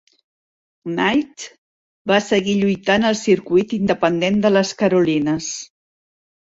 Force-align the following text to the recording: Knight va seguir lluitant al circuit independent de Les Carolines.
Knight 0.93 1.45
va 2.13 2.19
seguir 2.29 2.57
lluitant 2.63 3.07
al 3.11 3.21
circuit 3.23 3.79
independent 3.81 4.43
de 4.47 4.53
Les 4.59 4.77
Carolines. 4.83 5.57